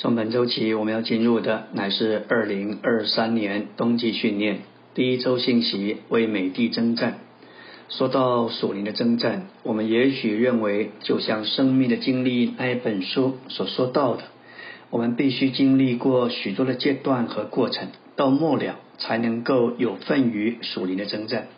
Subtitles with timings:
[0.00, 4.60] 从本周起，我们要进入的乃是二零二三年冬季训练
[4.94, 7.18] 第一周信息，为美帝征战。
[7.90, 14.22] 说到属灵的征战，我们也许认为，就像《生命的经历》那一本书所说到的，
[14.88, 21.48] 我们必须经历过许多的阶段和过程，到末了才能够有份于属灵的征战。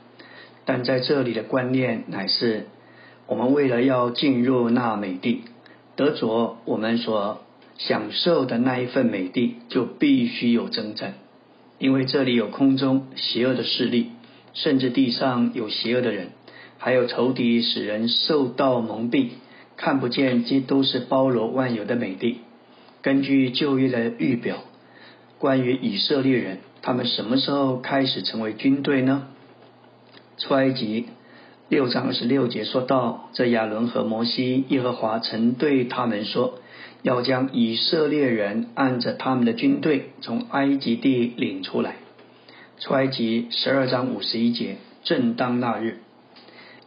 [0.64, 2.66] 但在这里的观念乃是，
[3.29, 5.43] 我们为了要进入那美帝，
[5.95, 7.41] 得着我们所。
[7.79, 11.14] 享受的那一份美地，就必须有征战，
[11.79, 14.11] 因为这里有空中邪恶的势力，
[14.54, 16.29] 甚至地上有邪恶的人，
[16.79, 19.31] 还有仇敌使人受到蒙蔽，
[19.76, 22.39] 看不见基督是包罗万有的美地。
[23.00, 24.59] 根据旧约的预表，
[25.39, 29.26] 关于以色列人，他们什么时候开始成为军队呢？
[30.39, 31.07] 出埃及
[31.68, 36.59] 六章二十六节说到，这亚伦和摩西，耶和华曾对他们说。
[37.02, 41.97] 要将以色列人按着他们的军队从埃及地领出来。
[42.78, 45.98] 出埃及十二章五十一节，正当那日，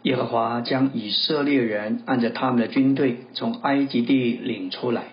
[0.04, 5.04] 耶和华将以色列人按着他们的军队从埃及地领出来。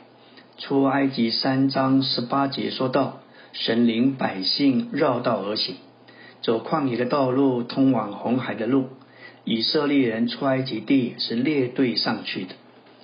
[0.58, 3.20] 出埃及三章十八节说道：
[3.52, 5.76] 神领百姓绕道而行，
[6.42, 8.88] 走旷野的道路，通往红海的路。
[9.44, 12.54] 以色列人出埃及地是列队上去的，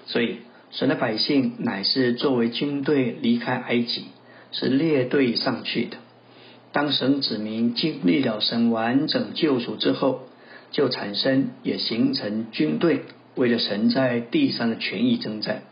[0.07, 0.39] 所以。
[0.71, 4.05] 神的百姓乃是作为军队离开埃及，
[4.53, 5.97] 是列队上去的。
[6.73, 10.21] 当神子民经历了神完整救赎之后，
[10.71, 15.63] 就产生也形成军队，为了神在地上的权益征战。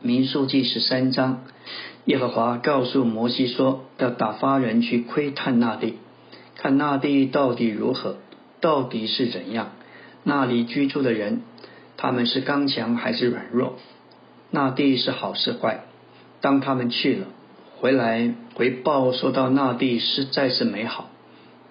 [0.00, 1.44] 民数记十三章，
[2.06, 5.98] 耶和华告诉摩西说：“要打发人去窥探那地，
[6.56, 8.16] 看那地到底如何，
[8.60, 9.72] 到底是怎样，
[10.22, 11.42] 那里居住的人。”
[11.96, 13.78] 他们是刚强还是软弱？
[14.50, 15.84] 那地是好是坏？
[16.40, 17.26] 当他们去了，
[17.78, 21.10] 回来回报说到那地实在是美好，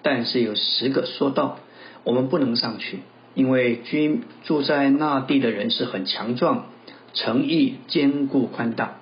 [0.02, 1.58] 但是有十个说道：
[2.02, 2.98] 我们不能上去，
[3.34, 6.66] 因为居住在那地的人是很强壮、
[7.12, 8.96] 诚意坚固、宽大，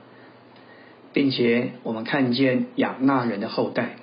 [1.13, 3.97] 并且我们看见亚纳人的后代。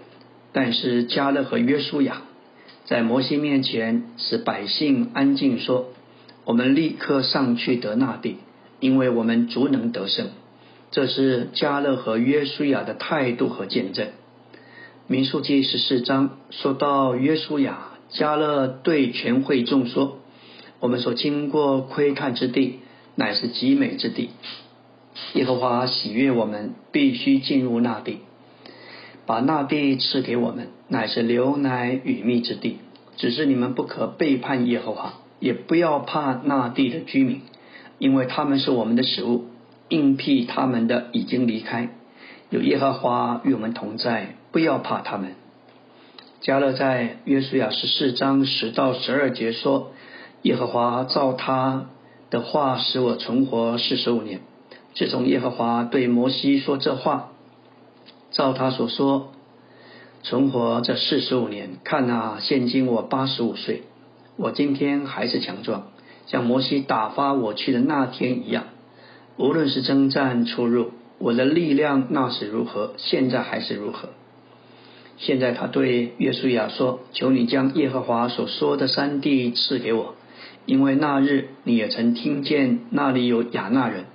[0.52, 2.24] 但是加勒和约书亚
[2.86, 5.90] 在摩西面前使百姓安静说。
[6.50, 8.38] 我们立刻上去得那地，
[8.80, 10.30] 因为我们足能得胜。
[10.90, 14.08] 这是加勒和约书亚的态度和见证。
[15.06, 20.18] 民数记十四章说到约书亚，加勒对全会众说
[20.82, 22.80] ：“我们所经过窥探之地，
[23.14, 24.32] 乃是极美之地。
[25.36, 28.22] 耶和华喜悦我们，必须进入那地，
[29.28, 32.80] 把那地赐给我们，乃是流奶与蜜之地。
[33.18, 37.42] 只是你们不可背叛耶和华。”也不要怕那地的居民，
[37.98, 39.46] 因为他们是我们的食物。
[39.92, 41.90] 应聘他们的已经离开，
[42.52, 45.34] 有耶和华与我们同在，不要怕他们。
[46.42, 49.92] 加勒在约书亚十四章十到十二节说
[50.44, 51.88] ：“耶和华照他
[52.30, 54.42] 的话使我存活四十五年。
[54.94, 57.32] 自从耶和华对摩西说这话，
[58.30, 59.32] 照他所说
[60.22, 61.78] 存活这四十五年。
[61.84, 63.82] 看啊，现今我八十五岁。”
[64.42, 65.88] 我今天还是强壮，
[66.26, 68.64] 像摩西打发我去的那天一样。
[69.36, 74.12] 无论是征战出入，我的力量那时如何，现在还是如何。
[75.18, 80.16] 现在他对约书亚说：“求你将耶和华所说的山地赐给我，
[80.66, 84.06] 因为那日你也曾听见那里有亚纳人，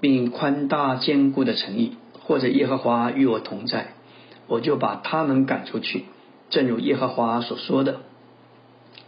[0.00, 3.94] 并宽大坚固的城邑，或者耶和华与我同在，
[4.48, 6.06] 我就把他们赶出去，
[6.48, 8.00] 正如耶和华所说的。”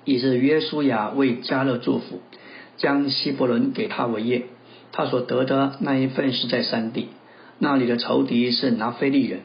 [0.04, 2.20] 以是约书亚为加勒祝福，
[2.76, 4.44] 将希伯伦给他为业。
[4.92, 7.08] 他所得的那一份是在山地，
[7.58, 9.40] 那里的仇敌是拿非利人，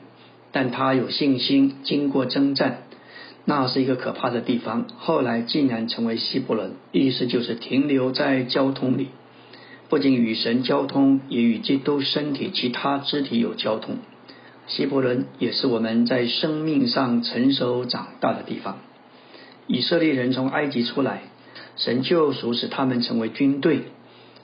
[0.52, 2.80] 但他有信心，经过征战，
[3.46, 4.88] 那是一个可怕的地方。
[4.98, 9.08] 后来竟然成为希伯伦，意思就是停留在交通里，
[9.88, 13.98] 不仅与神交通，也与基督身体其他肢体有交通。
[14.66, 18.80] 希伯伦也是我们在生命上成熟长大的地方。
[19.68, 21.24] 以色列人从埃及出来，
[21.76, 23.82] 神救赎使他们成为军队，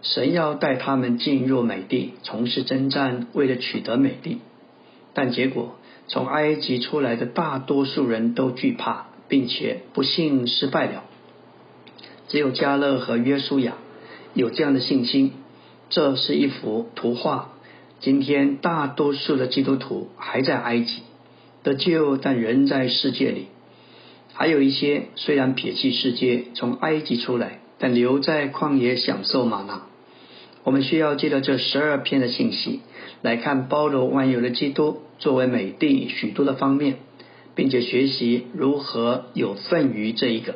[0.02, 4.40] 神要带他们进入美地，从事征战，为了取得美地。
[5.14, 5.75] 但结果，
[6.08, 11.06] 从埃及出来的大多数人都惧怕，并且不幸失败了。
[12.28, 13.76] 只有加勒和约书亚
[14.34, 15.34] 有这样的信心。
[15.90, 17.50] 这是一幅图画。
[18.00, 21.04] 今天大多数的基督徒还在埃及
[21.62, 23.48] 得救，但人在世界里。
[24.33, 29.83] 还有一些虽然撇弃世界，从埃及出来，但留在旷野享受玛纳。
[30.63, 32.80] 我们需要记得这十二篇的信息，
[33.21, 36.95] 来看包罗万有的基督作为美帝许多的方面，
[37.53, 40.56] 并且学习如何有份于这一个。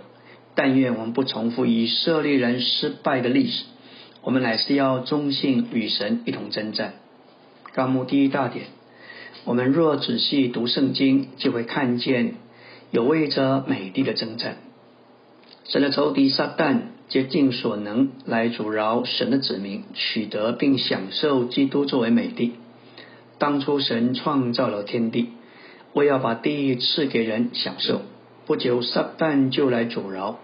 [0.55, 3.65] 但愿我们不重复以色列人失败的历史，
[4.23, 6.95] 我们乃是要忠信与神一同征战。
[7.73, 8.65] 纲目第一大点，
[9.45, 12.35] 我们若仔细读圣经，就会看见
[12.91, 14.57] 有为着美帝的征战。
[15.65, 16.79] 神的仇敌撒旦
[17.09, 22.53] 竭尽所能来阻挠神的子民取得并享受基督作为美帝。
[23.37, 25.29] 当初神创造了天地，
[25.93, 28.01] 为要把地赐给人享受。
[28.45, 30.39] 不久撒旦就来阻挠，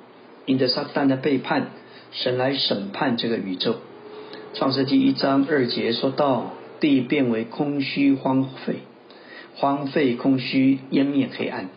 [0.46, 1.70] 因着撒旦的背叛，
[2.12, 3.78] 神来审判这个宇宙。
[4.54, 8.80] 创世纪一章二节说到：地变为空虚荒废，
[9.56, 11.70] 荒废空虚，湮灭黑暗。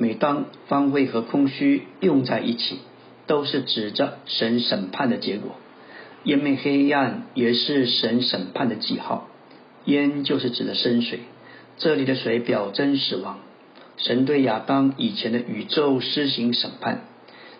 [0.00, 2.78] 每当方位和空虚用在一起，
[3.26, 5.56] 都是指着神审判的结果。
[6.24, 9.28] 湮灭黑暗也是神审判的记号。
[9.84, 11.20] 烟就是指的深水，
[11.76, 13.40] 这里的水表征死亡。
[13.98, 17.02] 神对亚当以前的宇宙施行审判，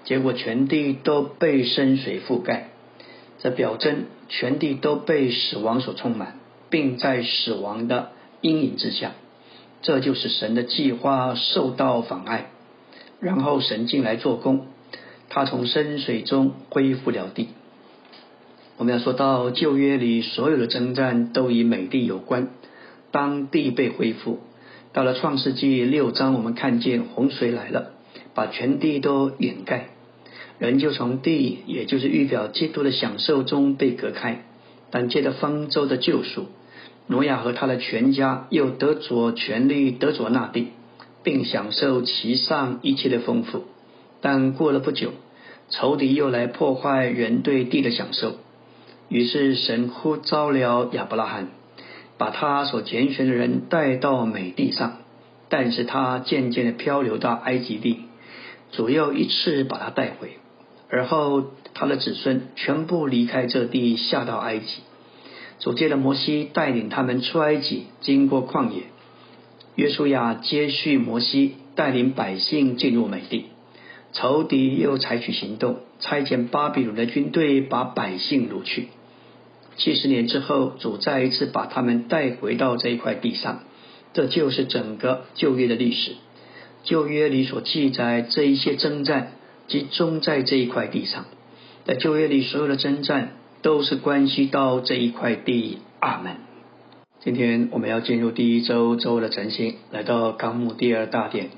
[0.04, 2.70] 结果全地都被深水覆盖。
[3.38, 6.38] 这表征全地都被死亡所充满，
[6.70, 9.12] 并在死亡的阴影之下。
[9.82, 12.50] 这就是神的计划受到妨碍，
[13.18, 14.66] 然后神进来做工，
[15.28, 17.48] 他从深水中恢复了地。
[18.76, 22.48] 我们要说到旧约里所有的征战都与美地有关，
[23.10, 24.38] 当地被恢复，
[24.92, 27.92] 到了创世纪六章，我们看见洪水来了，
[28.34, 29.88] 把全地都掩盖，
[30.58, 34.44] 人就从地，也就是预表基督的享受中被隔开，
[34.90, 36.46] 但借着方舟的救赎。
[37.10, 40.68] 挪亚和他的全家又得着权力，得着那地，
[41.24, 43.64] 并享受其上一切的丰富。
[44.20, 45.10] 但过了不久，
[45.70, 48.36] 仇敌又来破坏人对地的享受。
[49.08, 51.48] 于是神呼召了亚伯拉罕，
[52.16, 54.98] 把他所拣选的人带到美地上。
[55.48, 58.02] 但是他渐渐的漂流到埃及地，
[58.70, 60.38] 主要一次把他带回，
[60.88, 61.42] 而后
[61.74, 64.82] 他的子孙全部离开这地，下到埃及。
[65.60, 68.84] 主借的摩西带领他们出埃及，经过旷野。
[69.76, 73.44] 约书亚接续摩西带领百姓进入美地，
[74.12, 78.88] 仇敌又采取行动，差遣巴比伦的军队把百姓掳去。
[79.76, 83.60] 七十年之后，主再一次把他们带回到这一块地上。
[84.12, 86.12] 这就是整个旧约的历史。
[86.82, 89.32] 旧约里所记载这一些征战，
[89.68, 91.26] 集中在这一块地上。
[91.84, 93.36] 在旧约里所有的征战。
[93.62, 95.78] 都是关系到这一块地。
[96.00, 96.36] 阿门。
[97.22, 101.50] 今天我们要进入第一周周的晨星，来到纲目第二大点，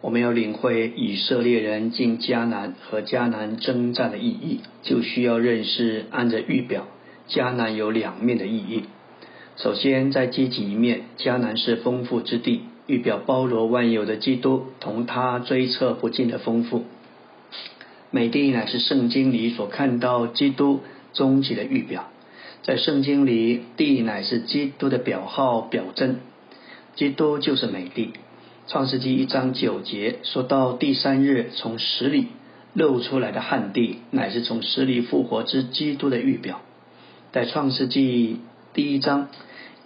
[0.00, 6.86] 我们要领会以色列人进迦南和迦南征战的意义，就需要认识按着预表，
[7.28, 8.84] 迦南有两面的意义。
[9.56, 16.86] 首先，在积极一面，迦南是丰富之地，预表包罗万有的基督同他追测不尽的丰富。
[18.10, 20.80] 美地乃是圣经里所看到基督。
[21.12, 22.08] 终极的预表，
[22.62, 26.16] 在圣经里，地乃是基督的表号表征，
[26.94, 28.10] 基督就是美帝。
[28.66, 32.28] 创世纪一章九节说到第三日从死里
[32.72, 36.60] 露出来的旱地，乃是从死里复活之基督的预表。
[37.32, 38.40] 在创世纪
[38.72, 39.28] 第一章，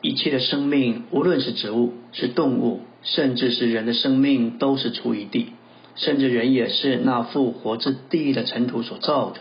[0.02, 5.52] 一切的生命，无论是植物、是动物，甚至是人的生命，都是出于地，
[5.96, 9.40] 甚至人也是那复活之地的尘土所造的。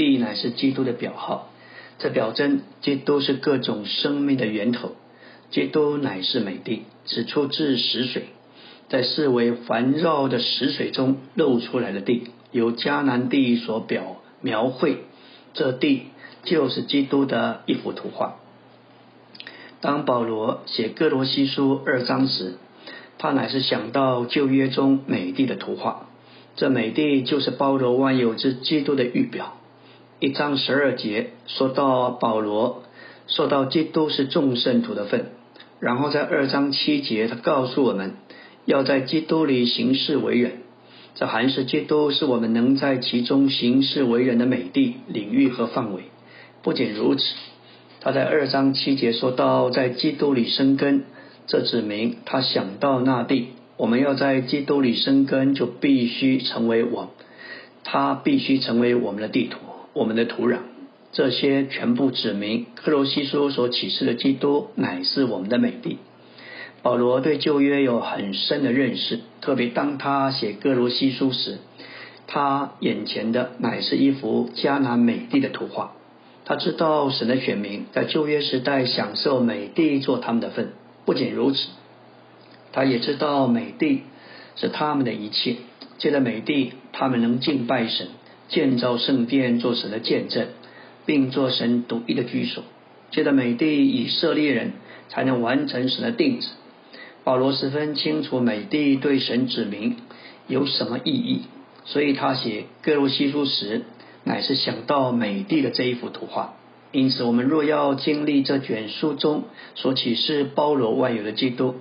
[0.00, 1.50] 地乃是基督的表号，
[1.98, 4.92] 这表征基督是各种生命的源头。
[5.50, 8.28] 基督乃是美地，只出自死水，
[8.88, 15.04] 在四维环绕的死水中露出来的地，由迦南地所表描绘。
[15.52, 16.04] 这地
[16.44, 18.36] 就是基督的一幅图画。
[19.82, 22.54] 当保罗写哥罗西书二章时，
[23.18, 26.06] 他乃是想到旧约中美地的图画。
[26.56, 29.56] 这美地就是包罗万有之基督的预表。
[30.20, 32.82] 一章十二节说到保罗
[33.26, 35.28] 说到基督是众圣徒的份，
[35.80, 38.16] 然后在二章七节他告诉我们
[38.66, 40.58] 要在基督里行事为人，
[41.14, 46.02] 这还是基督是我们能在其中行事为人的美地领域和范围。
[46.62, 47.24] 不仅如此，
[48.02, 51.04] 他在二章七节说到在基督里生根，
[51.46, 53.46] 这指明他想到那地，
[53.78, 57.08] 我们要在基督里生根，就必须成为我，
[57.84, 59.56] 他必须成为我们的地图。
[60.00, 60.60] 我们的土壤，
[61.12, 65.98] 这些全部指明，克罗西书所启示的基督乃是我们的美地。
[66.80, 71.58] 保罗对旧约有很深的认识，特别当他写哥罗西书时，
[72.26, 75.92] 他眼前的乃是一幅迦南美地的图画。
[76.46, 80.70] 他知道神的选民在旧约时代享受美地做他们的份，
[81.04, 81.68] 不仅如此，
[82.72, 84.04] 他也知道美地
[84.56, 85.56] 是他们的一切。
[85.98, 88.08] 借着美地，他们能敬拜神，
[88.50, 90.48] 建造圣殿做神的见证，
[91.06, 92.62] 并做神独一的居所。
[93.10, 94.72] 借着美地，以色列人
[95.08, 96.48] 才能完成神的定旨。
[97.24, 99.96] 保罗十分清楚美地对神指明
[100.46, 101.42] 有什么意义，
[101.84, 103.82] 所以他写哥罗西书时，
[104.24, 106.54] 乃是想到美地的这一幅图画。
[106.92, 111.76] 因此，我们若要经历这卷书中所启示包罗万有的基督，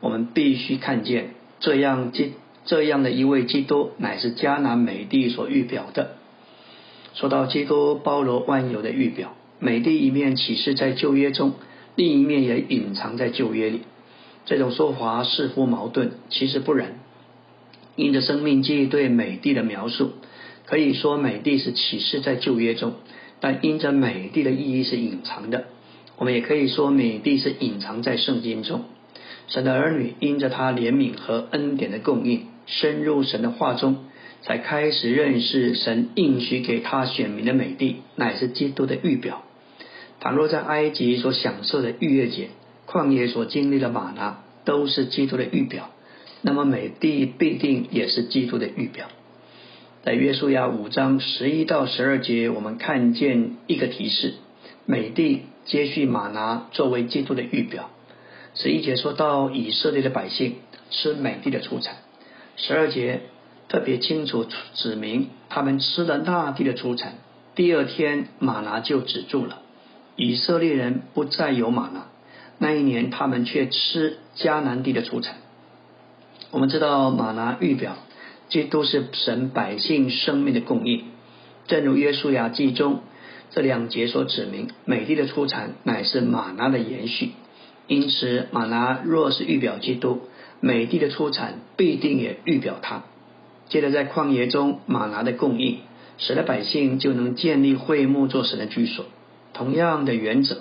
[0.00, 2.34] 我们必须看见这样基
[2.70, 6.12] 这样的一位基督，乃是迦南美地所预表的。
[7.14, 11.54] 说到基督包罗万有的预表，美地一面启示在旧约中，
[11.96, 13.80] 另一面也隐藏在旧约里。
[14.46, 17.00] 这种说法似乎矛盾，其实不然。
[17.96, 20.12] 因着生命记对美地的描述，
[20.64, 22.92] 可以说美地是启示在旧约中，
[23.40, 25.64] 但因着美地的意义是隐藏的，
[26.18, 28.84] 我们也可以说美地是隐藏在圣经中。
[29.50, 34.04] 神的儿女因着他怜悯和恩典的供应，深入神的话中，
[34.42, 39.42] 才开始认识神应许给他选民的美地，乃是基督的预表。
[40.20, 42.50] 倘若在埃及所享受的逾越节，
[42.86, 45.90] 旷野所经历的玛拿都是基督的预表，
[46.42, 49.08] 那么美地必定也是基督的预表。
[50.04, 54.34] 在约书亚五章十一到十二节，我们看见一个提示：
[54.86, 57.90] 美地接续玛拿作为基督的预表。
[58.54, 60.56] 十一节说到以色列的百姓
[60.90, 61.96] 吃美地的出产，
[62.56, 63.22] 十二节
[63.68, 67.14] 特别清楚指明他们吃了那地的出产，
[67.54, 69.62] 第二天玛拿就止住了，
[70.16, 72.06] 以色列人不再有玛拿。
[72.58, 75.36] 那一年，他们却吃迦南地的出产。
[76.50, 77.96] 我们知道，马拿预表，
[78.48, 81.04] 这都是神百姓生命的供应。
[81.68, 83.00] 正如约书亚记中
[83.50, 87.30] 这两节所指明，美地的出产乃是马拿的延续。
[87.90, 90.20] 因此，马拿若是预表基督，
[90.60, 93.02] 美地的出产必定也预表他。
[93.68, 95.78] 接着，在旷野中，马拿的供应，
[96.16, 99.06] 使得百姓就能建立会幕做神的居所。
[99.52, 100.58] 同样的原则。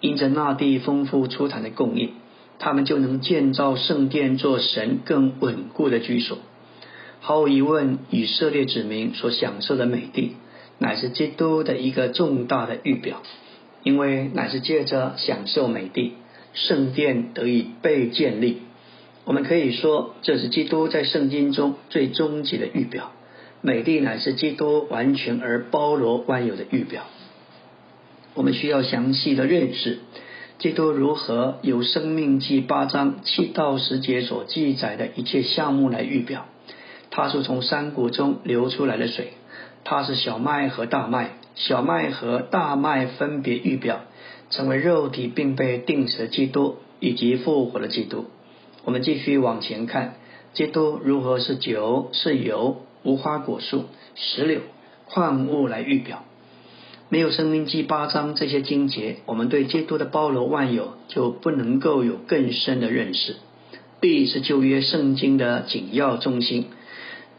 [0.00, 2.10] 因着那地丰富出产的供应，
[2.58, 6.38] 他们就能建造圣殿，做神更稳固的居所。
[7.20, 10.32] 毫无疑问，以色列子民所享受的美地，
[10.78, 13.22] 乃是基督的一个重大的预表，
[13.84, 16.14] 因为乃是借着享受美地，
[16.54, 18.62] 圣殿得以被建立。
[19.24, 23.12] 我们可以说，这是基督在圣经中最终极的预表。
[23.60, 27.04] 美丽乃是基督完全而包罗万有的预表。
[28.34, 30.00] 我们需要详细的认识
[30.58, 36.46] 基督如何由生命记八章七到十节所记载的一切项目来预表。
[37.10, 39.32] 它是从山谷中流出来的水，
[39.84, 44.02] 它是小麦和大麦，小麦和大麦分别预表
[44.54, 48.26] 成为肉体并被定死的基督以及复活的基督。
[48.84, 50.14] 我们继续往前看，
[50.52, 54.60] 基督如何是酒、是油、无花果树、石榴、
[55.06, 56.22] 矿物来预表。
[57.08, 63.36] 没有生命记八章这些经节，我们对基督的包罗万有就不能够有更深的认识。
[64.00, 66.66] 地是旧约圣经的紧要中心，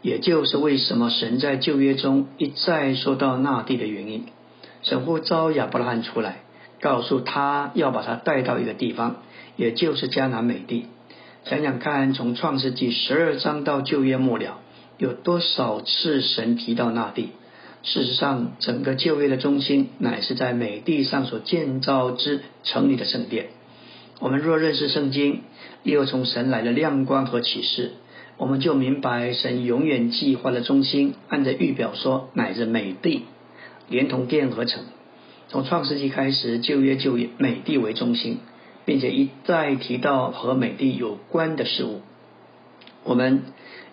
[0.02, 4.24] 也就是为什么神在旧约中一再说到那地的原因。
[4.82, 6.42] 神呼召亚伯拉罕出来，
[6.80, 9.16] 告诉他要把他带到一个地方，
[9.56, 10.86] 也就是迦南美地。
[11.44, 14.58] 想想看，从创世纪十二章到旧约末了，
[14.98, 17.30] 有多少次神提到那地？
[17.82, 23.46] 事实上，整个就业的中心乃是在美地上所建造之城里的圣殿。
[24.18, 25.42] 我们若认识圣经，
[25.84, 27.92] 又从神来的亮光和启示，
[28.38, 33.22] 我们就明白神永远计划的中心，按着预表说，乃是美地，
[33.88, 34.82] 连同殿和城。
[35.48, 38.38] 从创世纪开始，旧约就以美帝为中心，
[38.84, 42.00] 并且一再提到和美帝有关的事物。
[43.04, 43.42] 我们。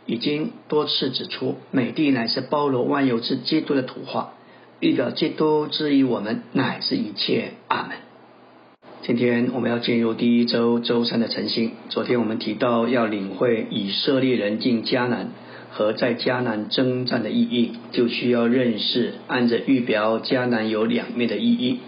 [0.06, 4.34] 已经多次指出，美帝乃是包罗万有之基督的图画，
[4.82, 7.52] 预表基督之于我们乃是一切。
[7.70, 7.96] 阿门。
[9.02, 11.72] 今天我们要进入第一周周三的晨星。
[11.88, 15.30] 昨天我们提到要领会以色列人进迦南
[15.74, 21.80] 和在迦南征战的意义，就需要认识按着预表迦南有两面的意义。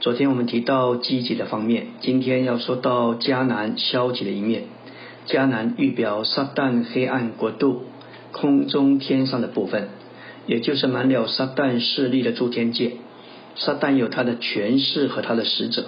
[0.00, 4.64] 昨天我们提到积极的方面，今天要说到迦南消极的一面。
[5.26, 7.82] 迦南预表撒旦黑暗国度
[8.32, 9.90] 空中天上的部分，
[10.46, 12.94] 也就是满了撒旦势力的诸天界。
[13.54, 15.84] 撒旦有他的权势和他的使者，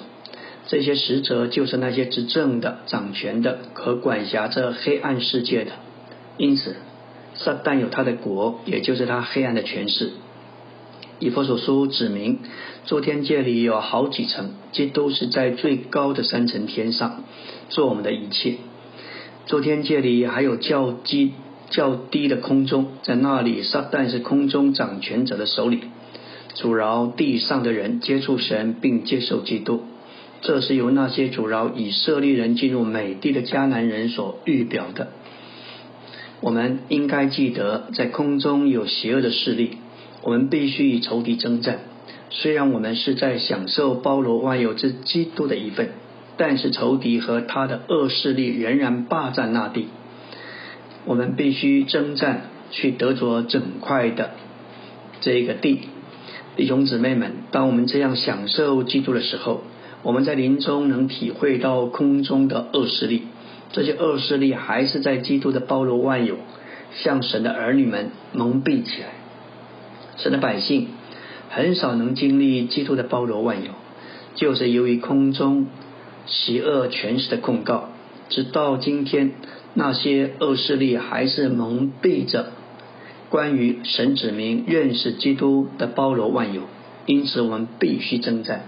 [0.68, 5.72] 这些使者就是那些执政的、掌权的和管辖着黑暗世界的。
[6.36, 6.76] 因此，
[7.34, 10.10] 撒旦有他的国，也就是他黑暗的权势。
[11.18, 12.40] 以佛所书指明，
[12.86, 17.22] 诸天界里有好几层，基督是在最高的三层天上
[17.68, 18.56] 做我们的一切。
[19.46, 21.32] 诸天界里还有较低
[21.70, 25.80] 较低的空中，在那里撒旦是空中掌权者的首领，
[26.54, 29.82] 阻挠地上的人接触神并接受基督。
[30.40, 35.08] 这是由那些阻挠以色列人进入美地的迦南人所预表的。
[36.42, 39.78] 我们应该记得，在空中有邪恶的势力。
[40.22, 41.78] 我们必须与仇敌征战。
[42.30, 45.90] 虽然我们是在享受包罗万有之基督的一份，
[46.36, 49.86] 但是仇敌和他的恶势力仍然霸占那地。
[51.04, 54.30] 我们必须征战，去得着整块的
[55.20, 55.80] 这个地。
[56.56, 59.62] 弟兄姊妹们，当我们这样享受基督的时候，
[60.02, 63.22] 我们在林中能体会到空中的恶势力。
[63.72, 66.36] 这些恶势力还是在基督的包罗万有，
[66.94, 69.08] 向神的儿女们蒙蔽起来。
[70.18, 70.88] 神的百姓
[71.48, 73.70] 很少能经历基督的包罗万有，
[74.34, 75.66] 就是由于空中
[76.26, 77.88] 邪恶权势的控告，
[78.28, 79.32] 直到今天，
[79.74, 82.52] 那些恶势力还是蒙蔽着
[83.30, 86.62] 关于神子明认识基督的包罗万有，
[87.06, 88.64] 因此我们必须征战。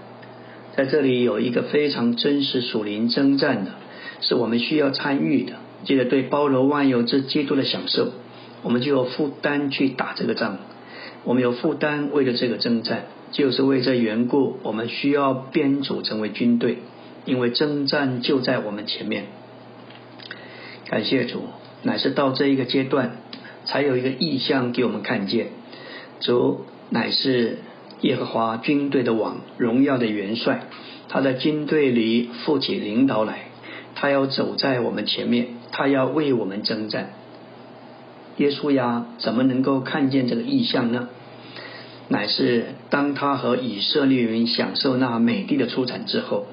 [0.75, 3.73] 在这里有一个非常真实属灵征战的，
[4.25, 5.53] 是我们需要参与的。
[5.85, 8.09] 记得对包罗万有之基督的享受，
[8.63, 10.59] 我们就有负担去打这个仗。
[11.25, 16.79] 我们有负担，为了这个征战，就是为这缘故，我们需要编组成为军队，
[17.25, 19.27] 因为征战就在我们前面。
[20.87, 21.45] 感谢主，
[21.83, 23.17] 乃是到这一个阶段，
[23.65, 25.49] 才有一个意象给我们看见。
[26.21, 27.59] 主乃是
[28.03, 30.67] 耶和华军队的王，荣耀的元帅，
[31.09, 33.49] 他在军队里负起领导来，
[33.95, 37.11] 他要走在我们前面，他要为我们征战。
[38.37, 41.09] 耶稣呀，怎么能够看见这个意象呢？
[42.09, 46.45] 乃是当他和以色列人享受那美丽的出产之后，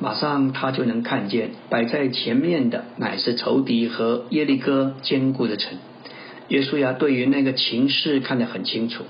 [0.00, 5.76] 马上他就能看见摆在前面的乃是仇敌和耶利哥坚固的城。
[6.48, 9.04] 耶稣呀，对于那个情势看得很清楚，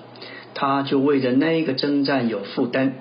[0.55, 2.95] 他就为着那个征战有负担。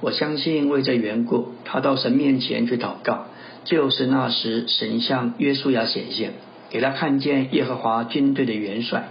[0.00, 3.26] 我相信为这缘故，他到神面前去祷告，
[3.68, 6.32] 就是那时神向约书亚显现。
[6.70, 9.08] 给他看见耶和华军队的元帅。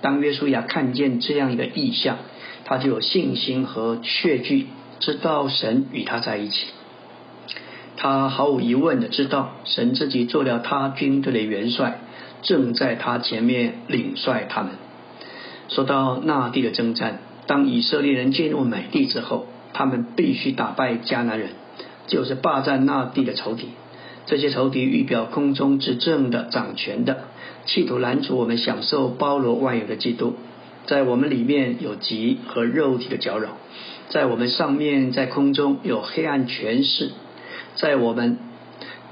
[0.00, 2.16] 当约书亚看见这样一个意象，
[2.64, 4.66] 他就有信心和确据，
[4.98, 6.66] 知道神与他在一起。
[7.96, 12.00] 他毫无疑问的知道，神自己做了他军队的元帅，
[12.42, 14.72] 正在他前面领帅他们。
[15.68, 21.50] 说到那地的征战，当以色列人进入美地之后，他们必须打败迦南人，
[22.08, 23.68] 就是霸占那地的仇敌。
[24.26, 27.24] 这些仇敌预表空中执政的掌权的，
[27.64, 30.34] 企图拦阻我们享受包罗万有的基督。
[30.86, 33.56] 在我们里面有极和肉体的搅扰，
[34.08, 37.10] 在我们上面在空中有黑暗权势。
[37.76, 38.38] 在我们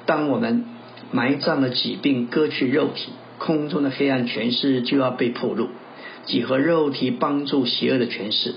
[0.06, 0.64] 当我们
[1.10, 5.68] 埋葬了疾病，割去肉体，空中的黑暗权势就要被破露。
[6.26, 8.54] 几何肉体帮助邪恶的权势。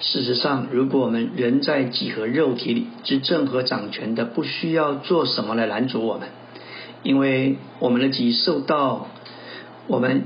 [0.00, 6.28] 事实上，如果我们人在几何肉体里，执政和掌权的不需要做什么来拦阻我们，
[7.02, 9.08] 因为我们的己受到
[9.86, 10.24] 我们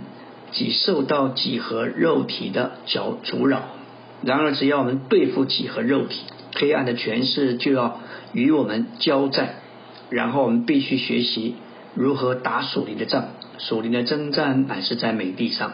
[0.52, 3.62] 己受到几何肉体的搅阻扰。
[4.22, 6.22] 然而，只要我们对付几何肉体，
[6.54, 8.00] 黑暗的权势就要
[8.32, 9.56] 与我们交战。
[10.09, 11.54] 然后，我们必须学习
[11.94, 13.26] 如何打属灵的仗。
[13.59, 15.72] 属灵的征战乃是在美地上。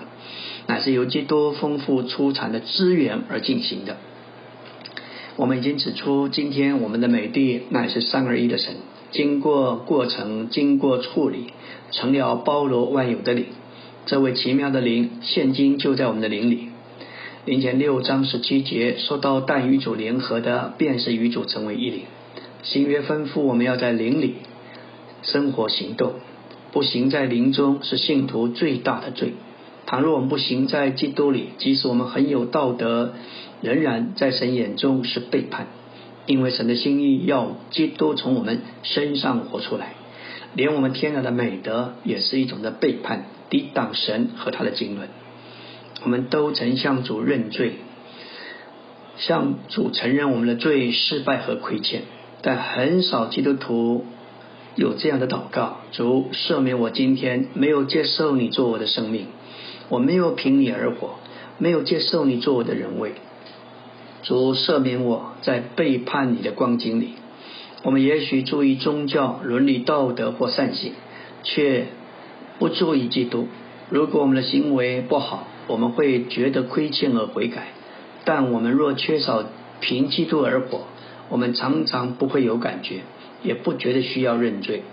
[0.67, 3.97] 乃是由基督丰富出产的资源而进行的。
[5.37, 8.75] 我们已经指出，今天我们的美地乃是三而一的神，
[9.11, 11.53] 经过过程，经过处理，
[11.91, 13.47] 成了包罗万有的灵。
[14.05, 16.69] 这位奇妙的灵，现今就在我们的灵里。
[17.45, 22.03] 灵前六章十七节说到，但与主联合的，便是与主成为一灵。
[22.63, 24.35] 新约吩咐我们要在灵里
[25.23, 26.13] 生活行动，
[26.73, 29.33] 不行在灵中，是信徒最大的罪。
[29.87, 33.15] 倘若我们不行在基督里，即使我们很有道德，
[33.61, 35.67] 仍然在神眼中是背叛，
[36.27, 39.95] 因为神的心意要基督从我们身上活出来，
[40.55, 45.09] 连我们天然的美德也是一种的背叛，抵挡神和他的经纶。
[46.05, 47.75] 我们都曾向主认罪，
[49.19, 52.03] 向主承认我们的罪、失败和亏欠，
[52.41, 54.05] 但很少基督徒
[54.75, 59.27] 有这样的祷告：主赦免我今天没有接受你做我的生命。
[59.89, 61.17] 我没有凭你而活，
[61.59, 63.13] 没有接受你做我的人位。
[64.23, 67.15] 主赦免我在背叛你的光景里。
[67.83, 70.93] 我们也许注意宗教、伦理、道德或善行，
[71.43, 71.87] 却
[72.59, 73.49] 不注意基督。
[73.91, 77.69] 如果我们的行为不好，我们会觉得亏欠而悔改。
[78.25, 79.45] 但我们若缺少
[79.81, 80.83] 凭基督而活，
[81.29, 83.01] 我们常常不会有感觉，
[83.43, 84.85] 也不觉得需要认罪。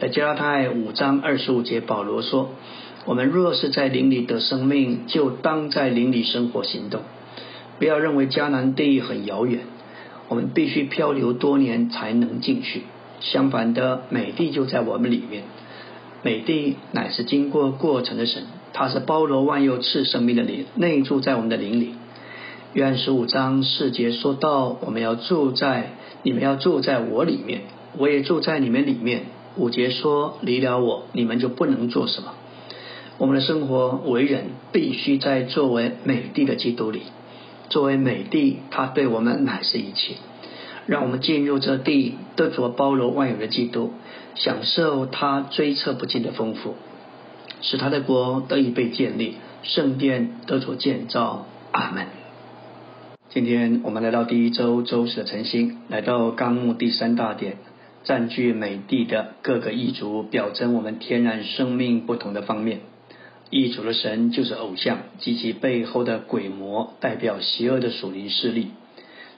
[0.00, 2.50] 在加拉太五章二十五节，保罗说
[3.06, 7.02] ：“我们若是在灵里得生命，就当在灵里生活行动。
[7.78, 9.60] 不要认为迦南地很遥远，
[10.28, 12.82] 我们必须漂流多年才能进去。
[13.20, 15.42] 相反的，美地就在我们里面。
[16.22, 21.94] 美地乃是经过过程的神，它是包罗万有赐生命的灵，内住在我们的灵里。
[22.72, 25.90] 约翰十五章四节说到：我们要住在
[26.22, 27.60] 你们要住在我里面，
[27.98, 29.24] 我也住在你们里面。”
[29.56, 32.32] 五节说：“离了我，你们就不能做什么。
[33.18, 37.02] 我们的生活为人，必须在作为美帝的基督里。
[37.68, 40.14] 作为美帝，他对我们乃是一切。
[40.86, 43.92] 让我们进入这地，得着包罗万有的基督，
[44.34, 46.74] 享受他追测不尽的丰富，
[47.62, 51.46] 使他的国得以被建立，圣殿得着建造。
[51.72, 52.06] 阿门。
[53.30, 57.56] 今天我们来到第一周周四的晨星，来到纲目第三大点。”
[58.04, 62.80] 占据美帝的各个异族，表征我们天然生命不同的方面。
[63.54, 68.70] 异族的神就是偶像及其背后的鬼魔，代表邪恶的属灵势力。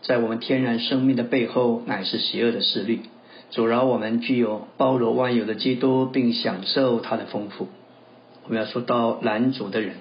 [0.00, 3.00] 在我们天然生命的背后，乃是邪恶的势力，
[3.50, 7.68] 阻挠我们具有包罗万有的基督，并享受它的丰富。
[8.44, 9.96] 我们要说到男主的人，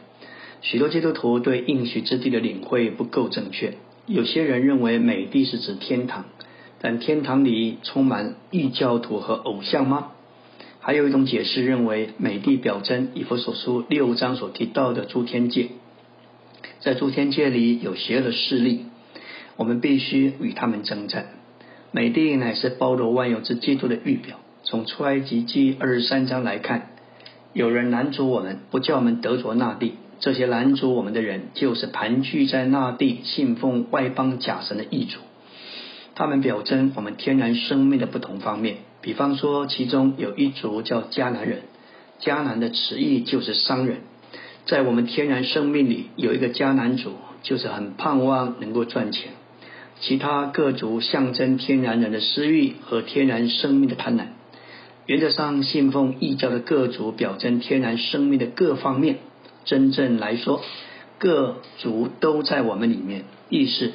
[0.62, 3.74] 许多基督徒对应许之地的领会不够正确。
[4.06, 6.24] 有些人认为美地是指天堂。
[6.80, 10.12] 但天堂里充满异教徒和偶像吗？
[10.86, 15.70] 还有一种解释认为，美帝表征以弗所书六章所提到的诸天界，
[16.80, 18.86] 在诸天界里有邪恶的势力，
[19.58, 21.26] 我们必须与他们征战。
[21.92, 24.40] 美帝乃是包罗万有之基督的预表。
[24.62, 26.90] 从出埃及记二十三章来看，
[27.54, 29.94] 有人拦阻我们，不叫我们得着那地。
[30.20, 35.18] 这些拦阻我们的人，就是盘踞在那地信奉外邦假神的异族。
[36.14, 41.60] 他们表征我们天然生命的不同方面，比方说，其中有一族叫迦南人，
[42.20, 43.98] 迦南的词义就是商人。
[44.66, 47.12] 在我们天然生命里有一个迦南族，
[47.44, 49.34] 就是很盼望能够赚钱。
[50.00, 54.24] 其他各族象征天然人的私欲和天然生命的贪婪。
[55.06, 59.18] 原则上，信奉异教的各族表征天然生命的各方面。
[59.66, 60.64] 真正来说，
[61.20, 63.92] 各族都在我们里面，意思。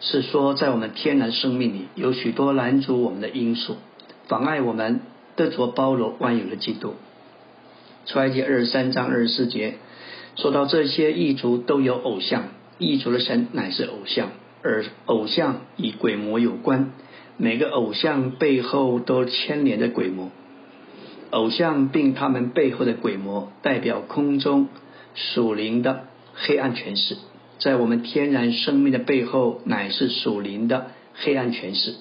[0.00, 3.76] 是说，在我们天然生命里，有许多拦阻我们的因素，
[4.32, 5.00] 妨碍我们
[5.36, 6.94] 得着包罗万有的基督。
[8.06, 9.74] 出埃及二十三章二十四节
[10.36, 12.44] 说到，这些异族都有偶像，
[12.78, 14.30] 异族的神乃是偶像，
[14.62, 16.92] 而偶像与鬼魔有关，
[17.36, 20.30] 每个偶像背后都牵连着鬼魔。
[21.28, 24.68] 偶像并他们背后的鬼魔，代表空中
[25.14, 27.18] 属灵的黑暗权势。
[27.58, 31.96] 在我们天然生命的背后，乃是属灵的黑暗权势。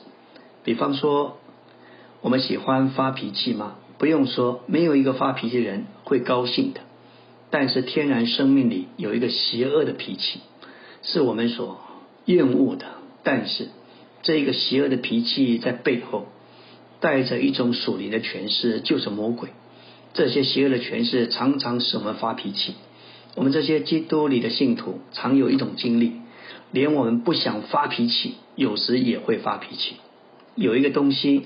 [0.64, 1.38] 比方说，
[2.22, 3.76] 我们喜欢发脾气吗？
[3.98, 6.82] 不用说，没有一个发脾气的人会高兴的。
[7.50, 10.40] 但是天然生命里有一个邪恶的脾气，
[11.02, 11.80] 是我们所
[12.26, 12.86] 厌恶的。
[13.24, 13.70] 但是
[14.22, 16.28] 这一个邪恶的脾气在背后
[17.00, 19.50] 带着一种属灵的权势，就是魔鬼。
[20.14, 22.76] 这些邪恶的权势常常使我们发脾气。
[23.36, 26.14] 我们这些基督里的信徒常有一种经历，
[26.72, 29.96] 连我们不想发脾气，有时也会发脾气。
[30.56, 31.46] 有一个东西，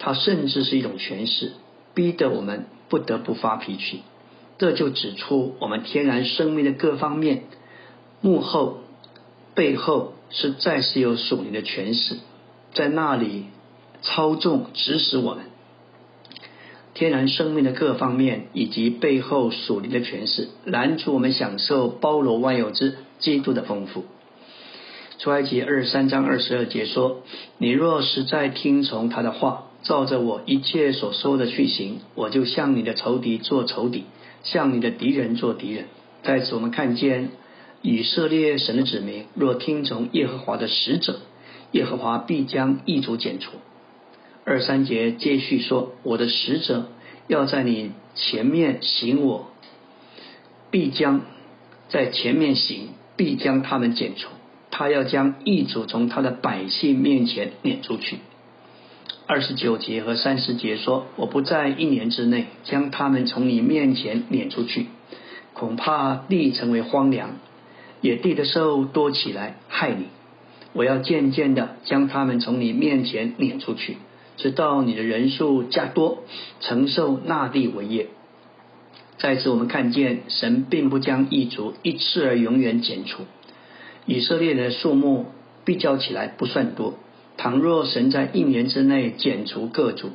[0.00, 1.52] 它甚至是一种诠释，
[1.94, 4.00] 逼得我们不得不发脾气。
[4.58, 7.44] 这就指出我们天然生命的各方面
[8.20, 8.78] 幕后、
[9.54, 12.16] 背后是再是有属灵的诠释，
[12.74, 13.44] 在那里
[14.02, 15.44] 操纵指使我们。
[16.92, 24.04] 天然生命的各方面，以及背后属灵的诠释，拦阻我们享受包罗万有之基督的丰富。
[25.18, 27.22] 出埃及二十三章二十二节说
[27.58, 34.04] ：“你若实在听从他的话，照着我一切所说的去行，我就向你的仇敌做仇敌，
[34.42, 35.86] 向你的敌人做敌人。”
[36.22, 37.30] 在此，我们看见
[37.80, 41.20] 以色列神的子民若听从耶和华的使者，
[41.72, 43.52] 耶和华必将异族剪除。
[44.44, 46.88] 二三节接续说：“我的使者
[47.26, 49.50] 要在你前面行，我
[50.70, 51.22] 必将
[51.88, 54.28] 在前面行，必将他们剪除。
[54.70, 58.18] 他要将异族从他的百姓面前撵出去。”
[59.32, 64.88] 二十九节和三十节说：“我不在一年之内将他们从你面前撵出去，
[65.52, 67.36] 恐怕地成为荒凉，
[68.00, 70.06] 野地的兽多起来害你。
[70.72, 73.98] 我要渐渐的将他们从你面前撵出去。”
[74.36, 76.24] 直到你的人数加多，
[76.58, 78.08] 承受那地为业。
[79.18, 83.22] 在此，我们看见神并不将异族一次而永远剪除，
[84.06, 85.26] 以色列的数目
[85.64, 86.94] 比较起来不算多。
[87.42, 90.10] 倘若神在一年之内剪除各族，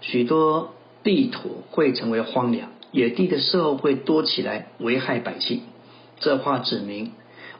[0.00, 5.62] 许多地土会成为荒凉，野地的兽会多起来，危害百姓。
[6.20, 7.10] 这话指明，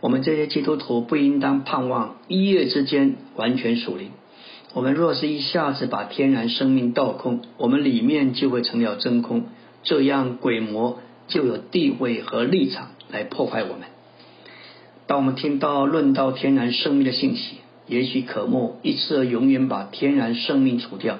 [0.00, 4.12] 我们这些基督徒不应当盼望一夜之间完全属灵。
[4.74, 9.46] 我们若是一下子把天然生命倒空，我们里面就会成了真空，
[9.82, 13.88] 这样鬼魔就有地位和立场来破坏我们。
[15.08, 17.56] 当我们听到论到天然生命的信息，
[17.90, 21.18] 也许可莫一次而永远把天然生命除掉。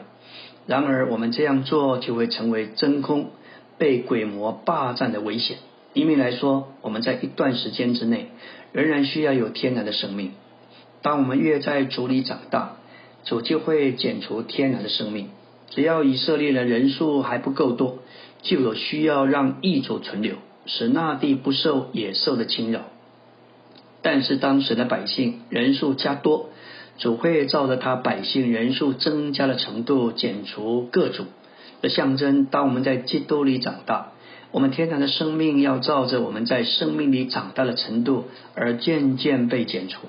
[0.66, 3.30] 然而，我们这样做就会成为真空，
[3.76, 5.56] 被鬼魔霸占的危险。
[5.94, 8.28] 一面来说，我们在一段时间之内
[8.72, 10.30] 仍然需要有天然的生命。
[11.02, 12.76] 当我们越在主里长大，
[13.24, 15.30] 主就会剪除天然的生命。
[15.70, 17.98] 只要以色列的人数还不够多，
[18.42, 22.83] 就有需要让异族存留，使那地不受野兽的侵扰。
[24.02, 26.48] 但是当时的百姓人数加多，
[27.01, 31.25] 主会照着他百姓人数增加的程度减除各族
[31.81, 32.45] 的象征。
[32.45, 34.13] 当我们在基督里长大，
[34.53, 40.07] 我们天然的生命要照着我们在生命里长大的程度而渐渐被减除。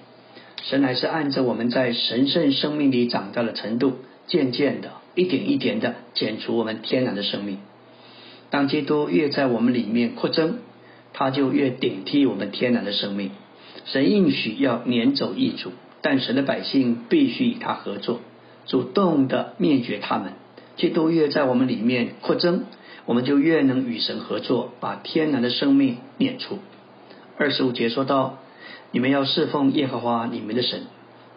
[0.63, 3.93] 神还是按着我们在神圣生命里长大的程度，
[4.27, 7.59] 渐渐的一点一点的减除我们天然的生命。
[8.49, 10.59] 当基督越在我们里面扩增，
[11.13, 13.31] 他就越顶替我们天然的生命。
[13.85, 18.21] 神应许要撵走异族，但神的百姓必须与他合作，
[18.65, 20.33] 主动的灭绝他们。
[20.75, 22.63] 基督越在我们里面扩增，
[23.05, 26.59] 我们就越能与神合作，把天然的生命撵出。
[27.37, 28.39] 二十五节说到：
[28.91, 30.83] 你们要侍奉耶和华你们的神，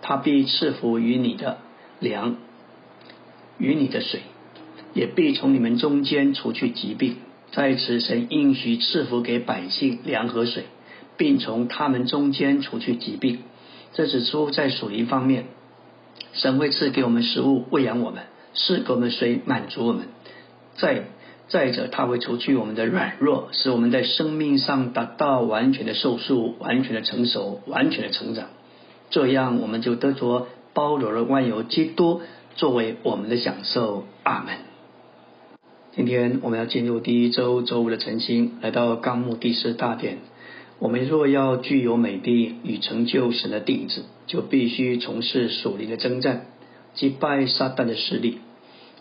[0.01, 1.59] 他必赐福于你的
[2.01, 2.37] 粮，
[3.59, 4.21] 与你的水，
[4.95, 7.17] 也必从你们中间除去疾病。
[7.53, 10.65] 在此，神应许赐福给百姓粮和水。
[11.17, 13.39] 并从他们中间除去疾病。
[13.95, 15.47] 这指出在属灵方面，
[16.33, 20.09] 神会赐给我们食物喂养我们，赐给我们水满足我们。
[20.77, 21.05] 再
[21.49, 28.47] 再者，他会除去我们的软弱，使我们在生命上达到完全的受束、完全的成熟、完全的成长。
[29.11, 32.23] 这样，我们就得着包罗了万有基督
[32.57, 34.05] 作为我们的享受。
[34.25, 34.57] 阿门。
[35.95, 40.19] 今天我们要进入第一周周五的晨星，来到纲目第四大点。
[40.85, 46.45] 我们若要具有美的与成就神的定制，就必须从事属灵的征战，
[46.93, 48.41] 击败撒旦的势力。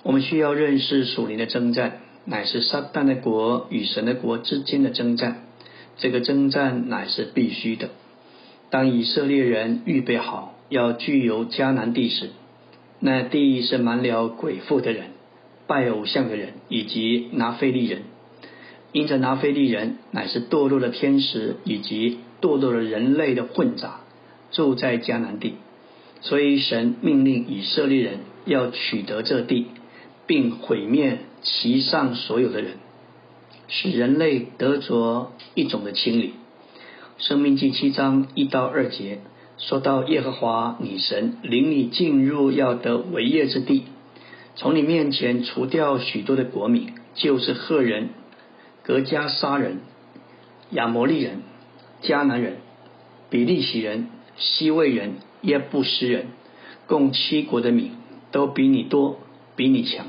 [0.02, 5.44] 我们需要认识属灵的征战，乃是撒旦的国与神的国之间的征战。
[5.98, 7.90] 这个征战乃是必须的。
[8.70, 12.30] 当以色列人预备好要具有迦南地时，
[13.02, 15.08] 那地是满了鬼妇的人、
[15.68, 18.04] 拜偶像的人以及拿非利人。
[18.94, 24.02] 因着拿非利人乃是堕落的天使以及堕落的人类的混杂，
[24.52, 25.56] 住在迦南地，
[26.22, 29.66] 所以神命令以色列人要取得这地，
[30.28, 32.74] 并毁灭其上所有的人，
[33.68, 36.34] 使人类得着一种的清理。
[37.18, 39.22] 生命记七章一到二节
[39.58, 43.86] 说到耶和华女神领你进入要得为业之地，
[44.56, 48.10] 从你面前除掉许多的国民，就是赫人。
[48.84, 49.80] 格加沙人、
[50.72, 51.42] 亚摩利人、
[52.02, 52.58] 迦南人、
[53.30, 56.26] 比利洗人、西魏人、耶布斯人，
[56.86, 57.92] 共七国的民，
[58.32, 59.20] 都比你多，
[59.56, 60.08] 比你强。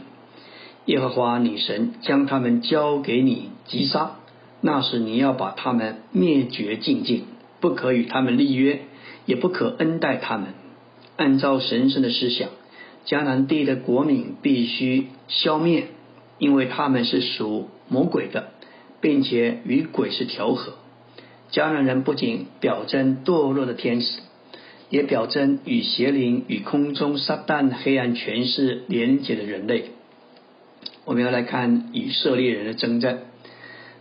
[0.87, 4.17] 耶和华女神将他们交给你击杀，
[4.61, 7.25] 那时你要把他们灭绝尽尽，
[7.61, 8.81] 不可与他们立约，
[9.25, 10.49] 也不可恩待他们。
[11.17, 12.49] 按照神圣的思想，
[13.07, 15.87] 迦南地的国民必须消灭，
[16.39, 18.51] 因为他们是属魔鬼的。
[19.05, 20.73] 并且与鬼是调和，
[21.53, 24.21] 迦南人不仅表征堕落的天使，
[24.88, 29.90] 也表征与邪灵、与空中撒旦黑暗权势连结的人类。
[31.05, 33.25] 我们要来看以色列人的征战，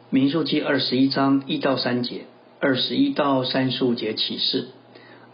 [0.10, 2.22] 民数记二十一章一到三节，
[2.62, 4.70] 二十一到三十五节启示，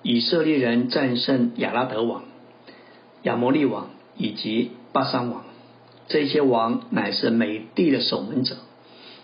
[0.02, 2.24] 以色列人战胜亚拉德王、
[3.22, 5.44] 亚摩利王以及巴山王，
[6.08, 8.56] 这些王乃是美地的守门者。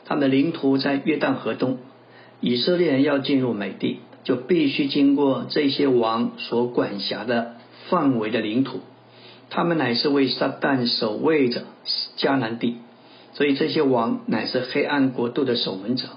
[0.06, 1.80] 他们领土在约旦河东，
[2.40, 7.56] 以色列人要进入美地，就必须经过这些王所管辖的
[7.90, 8.82] 范围的领土。
[9.50, 11.64] 他们乃是为撒旦守卫着
[12.18, 12.78] 迦南地，
[13.34, 16.08] 所以这些王乃是黑暗国度的守门者。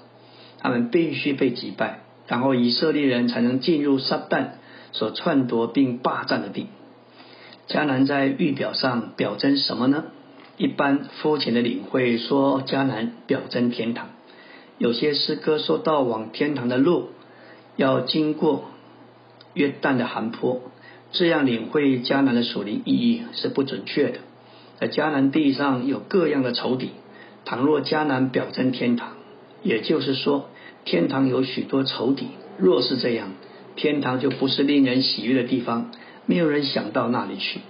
[0.60, 4.48] 他们必须被击败，然后以色列人才能进入撒旦
[4.92, 6.66] 所篡夺并霸占的地。
[7.68, 10.04] 迦南在预表上表征什么呢？
[10.58, 14.08] 一般肤浅的领会说，迦南表征天堂；
[14.76, 17.10] 有些诗歌说到往天堂的路
[17.76, 18.64] 要经过
[19.54, 20.60] 约旦的寒坡，
[21.12, 24.18] 这样领会迦南的属灵意义是不准确的。
[24.80, 26.90] 在迦南地上有各样的仇敌，
[27.44, 29.12] 倘若迦南表征天堂，
[29.62, 30.50] 也就是说
[30.84, 32.26] 天堂有许多仇敌。
[32.58, 33.30] 若是这样，
[33.76, 35.92] 天堂就不是令人喜悦的地方，
[36.26, 37.60] 没有人想到那里去。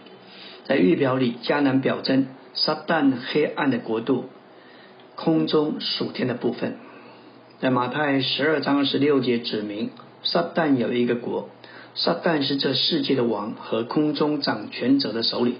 [0.65, 2.27] 在预表里，迦南表征
[2.61, 4.25] 撒旦黑暗的国度，
[5.15, 6.77] 空中属天的部分。
[7.61, 9.91] 在马太十二章十六节指明，
[10.23, 11.49] 撒旦有一个国，
[11.95, 15.57] 撒旦是这世界的王和空中掌权者的首领，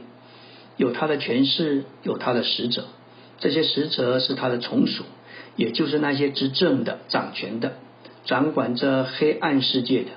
[0.77, 2.87] 有他的权势，有他的使者，
[3.39, 5.05] 这些使者是他的从属，
[5.57, 7.75] 也就是那些执政的、掌权的。
[8.25, 10.11] 掌管着黑暗世界的，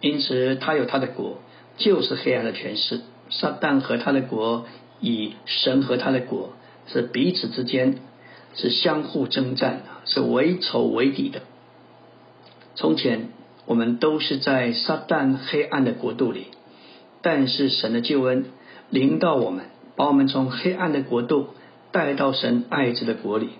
[0.00, 1.38] 因此他有他的国，
[1.76, 3.00] 就是黑暗的权势。
[3.30, 4.66] 撒旦和他的国，
[5.00, 6.54] 以神和他的国
[6.86, 7.98] 是彼此之间
[8.54, 11.42] 是相互征战的，是为仇为敌的。
[12.74, 13.28] 从前
[13.66, 16.46] 我们都是在撒旦黑暗的国度里，
[17.22, 18.46] 但是神的救恩
[18.90, 21.48] 临到我们，把我们从黑暗的国度
[21.92, 23.50] 带到神爱子的国里。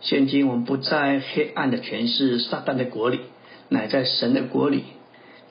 [0.00, 3.20] 现今我们不在黑暗的权势撒旦的国里。
[3.68, 4.84] 乃在神的国里，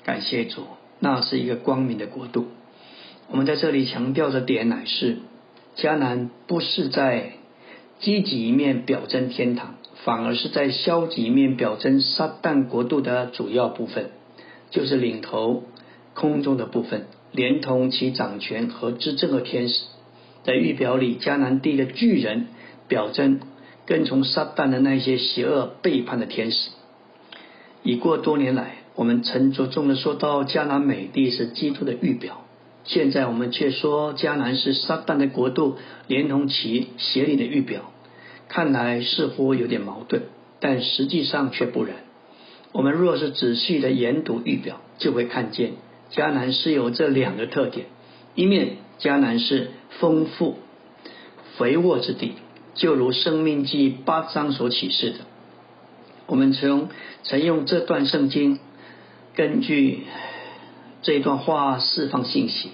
[0.06, 0.64] 感谢主，
[1.00, 2.46] 那是一个光明的国度。
[3.30, 5.18] 我们在这里强调的点乃是，
[5.76, 7.34] 迦南不是在
[8.00, 14.12] 积极一面表征天堂，反而是在消极一面表征撒旦国度的主要部分，
[14.70, 15.64] 就是领头
[16.14, 19.84] 空中的部分，连同其掌权和执政的天使。
[20.44, 22.48] 在预表里，迦南地的巨人
[22.88, 23.42] 表征
[23.86, 26.70] 跟从撒旦的那些邪恶背叛的天使。
[27.84, 32.45] 已过多年来，我们曾着重的说到迦南美地是基督的预表，
[32.86, 37.92] 现在我们却说迦南是撒旦的国度，连同其邪灵的预表。
[38.48, 40.22] 看来似乎有点矛盾，
[40.60, 41.96] 但实际上却不然。
[42.72, 45.72] 我们若是仔细的研读预表，就会看见
[46.12, 47.88] 迦南是有这两个特点：
[48.36, 50.60] 一面迦南是丰富
[51.58, 52.34] 肥沃之地，
[52.76, 55.20] 就如生命记八章所启示的。
[56.28, 56.90] 我们从
[57.24, 58.60] 曾用这段圣经，
[59.36, 60.04] 根据
[61.06, 62.72] 这一段话释放信息，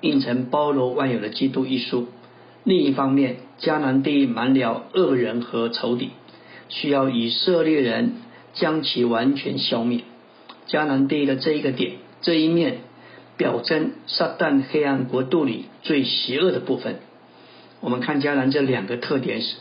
[0.00, 2.08] 印成包罗万有的基督一书。
[2.62, 6.08] 另一方面，迦南地满了恶人和仇敌，
[6.70, 8.12] 需要以色列人
[8.54, 10.00] 将其完全消灭。
[10.66, 12.78] 迦南地的这一个点，这一面
[13.36, 17.00] 表征撒旦黑暗国度里最邪恶的部分。
[17.80, 19.56] 我们看迦南这两个特点时，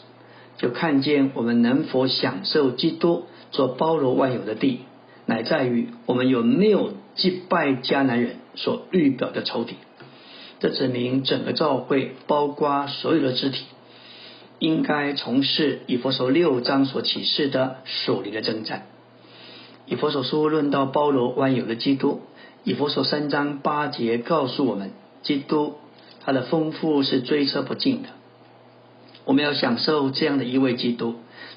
[0.57, 3.25] 就看见我们能否享受基督。
[3.51, 4.79] 所包罗万有的地，
[5.25, 9.75] 乃在于我们有没有击败迦南人所预表的仇敌。
[10.59, 13.65] 这指明整个教会，包括所有的肢体，
[14.59, 18.87] 应该从事以佛所六章所启示的属灵的征战。
[19.85, 22.21] 以佛所书论到包罗万有的基督，
[22.63, 25.75] 以佛所三章八节告诉我们，基督
[26.23, 28.09] 他的丰富是追测不尽的。
[29.25, 31.15] 我们要享受这样的一位基督，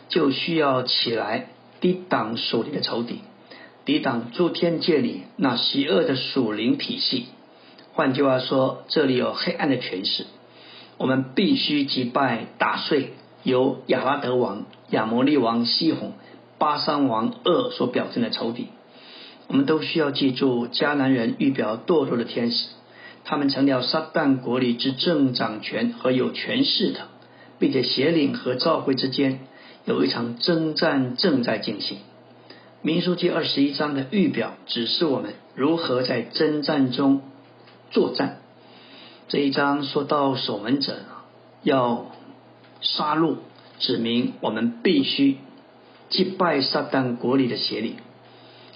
[0.08, 1.48] 就需要起来。
[1.78, 3.20] 抵挡属灵的仇敌，
[3.86, 7.26] 抵挡诸天界里那邪恶的属灵体系。
[7.94, 10.26] 换句话说，这里有黑暗的权势，
[10.98, 13.12] 我们必须击败、打碎
[13.44, 16.14] 由亚拉德王、亚摩利王西宏、
[16.58, 18.66] 巴山王恶所表征的仇敌。
[19.46, 22.66] 我们都需要记住，迦南人预表堕落的天使，
[23.24, 27.02] 他们成了撒旦国里之正掌权和有权势的，
[27.60, 29.38] 并且邪灵和教会之间。
[29.84, 31.98] 有一场征战正在进行，
[32.86, 37.20] 《民书记》二十一章的预表指示我们如何在征战中
[37.90, 38.38] 作战。
[39.26, 41.00] 这一章说到守门者
[41.64, 42.12] 要
[42.80, 43.38] 杀戮，
[43.80, 45.38] 指明我们必须
[46.10, 47.96] 击败撒旦国里的邪灵。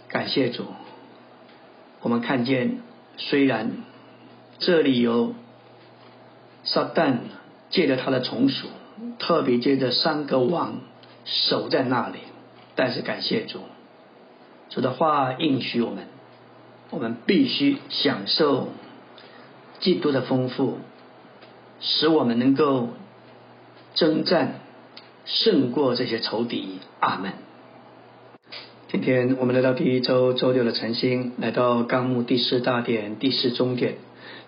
[0.09, 0.65] 感谢主，
[2.01, 2.81] 我们看见
[3.17, 3.71] 虽然
[4.59, 5.35] 这里有
[6.65, 7.19] 撒旦
[7.71, 8.67] 借着他的从属，
[9.21, 10.81] 特别借着三个王。
[11.27, 12.19] 守在那里，
[12.75, 13.61] 但是感谢主，
[14.71, 16.05] 主的话应许我们，
[16.91, 18.69] 我们必须享受
[19.81, 20.79] 基督的丰富，
[21.81, 22.91] 使我们能够
[23.95, 24.61] 征战
[25.25, 26.79] 胜过这些仇敌。
[27.01, 27.33] 阿门。
[28.89, 33.97] 今天我们来到第一周周六的晨星，来到纲目第四大点第四中点，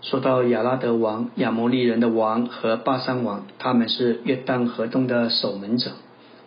[0.03, 5.93] 说到亚拉德王、亚摩利人的王和巴山王，他们是约旦河东的守门者。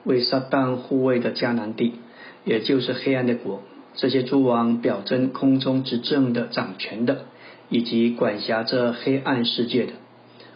[0.04, 1.96] 为撒旦护卫的迦南地，
[2.44, 3.64] 也就是黑暗的国，
[3.96, 7.26] 这些诸王表征空中执政的掌权的，
[7.70, 9.94] 以及管辖这黑暗世界的。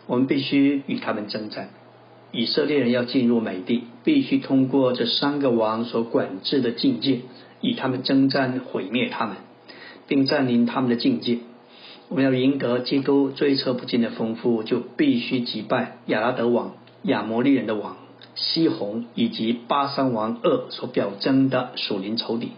[0.07, 1.69] 我们必须与他们征战。
[2.31, 7.21] 以色列人要进入美地，必须通过这三个王所管制的境界，
[7.61, 9.35] 与他们征战，毁灭他们。
[10.07, 11.37] 并占领他们的境界。
[12.07, 16.73] 我们要赢得基督追测不尽的丰富，就必须击败亚拉德王、
[17.03, 17.95] 亚摩利人的王
[18.33, 22.53] 西宏以及巴山王二所表征的属灵仇敌。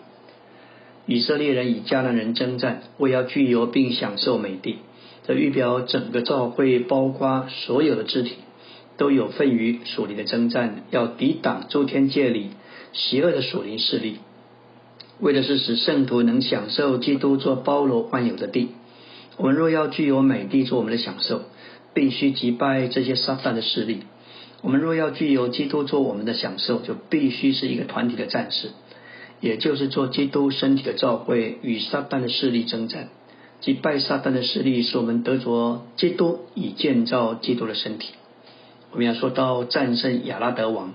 [1.06, 4.78] 以色列人与迦南人征战，为要具有并享受美地。
[5.26, 8.36] 这预表整个教会，包括所有的肢体，
[8.98, 12.52] 都有份于属灵的征战，要抵挡诸天界里
[12.94, 14.18] 邪恶的属灵势力。
[15.20, 18.70] 为的是使圣徒能享受基督做包罗万有的地。
[19.38, 21.42] 我们若要具有美地做我们的享受，
[21.94, 24.00] 必须击败这些撒旦的势力。
[24.62, 28.70] 我们若要具有基督做我们的享受，就必须是一个团体的战士，
[29.42, 33.10] 也就是做基督身体的召会与撒旦的势力征战。
[33.60, 38.14] 击败撒旦的势力，使我们得着基督，以建造基督的身体。
[38.92, 40.94] 我们要说到战胜亚拉德王，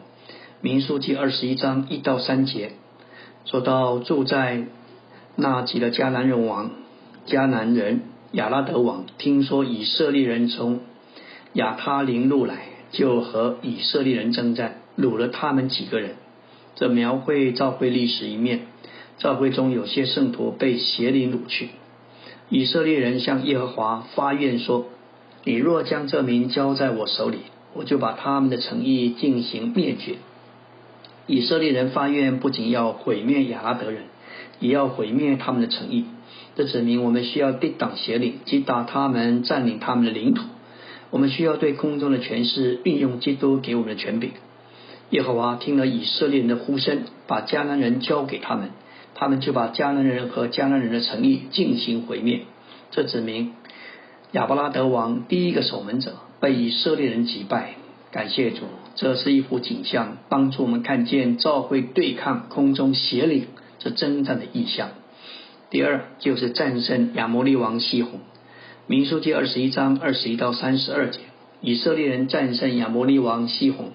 [0.60, 2.72] 民数记二十一章一到三节，
[3.44, 4.64] 说到住在
[5.36, 6.72] 那吉的迦南人王
[7.26, 8.00] 迦南人。
[8.32, 10.80] 亚拉德王听说以色列人从
[11.52, 16.16] 亚他林路来，就和以色列人征战，掳了他们几个人。
[16.76, 18.60] 这描绘教会历史一面。
[19.18, 21.70] 教会中有些圣徒被邪灵掳去，
[22.50, 24.88] 以色列人向耶和华发愿说
[25.42, 27.38] ：“你若将这民交在我手里，
[27.72, 30.16] 我就把他们的诚意进行灭绝。”
[31.26, 34.02] 以色列人发愿，不仅要毁灭亚拉德人，
[34.60, 36.04] 也要毁灭他们的诚意。
[36.54, 40.44] 这指明我们需要抵挡邪灵，击打他们，占领他们的领土。
[41.10, 44.32] 我们需要对空中的权势运用基督给我们的权柄。
[45.10, 48.70] 耶和华听了以色列人的呼声，把迦南人交给他们，
[49.14, 52.42] 他们就把迦南人和迦南人的诚意进行毁灭。
[52.90, 53.52] 这指明
[54.32, 57.74] 亚伯拉德王第一个守门者被以色列人击败。
[58.10, 63.46] 感谢主，这是一幅景象，帮助我们看见召会对抗空中邪灵
[63.78, 64.88] 这征战的意象。
[65.68, 68.20] 第二就是战胜亚摩利王西宏，
[68.86, 71.20] 民书记二十一章二十一到三十二节，
[71.60, 73.90] 以色列人战胜亚摩利王西宏，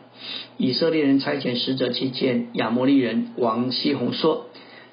[0.58, 4.48] 以色列人差遣使者去见亚摩利人王西宏说：“